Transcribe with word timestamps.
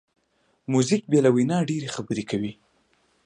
موزیک 0.71 1.03
بې 1.11 1.19
له 1.25 1.29
وینا 1.35 1.57
ډېری 1.69 1.89
خبرې 1.95 2.23
کوي. 2.29 2.51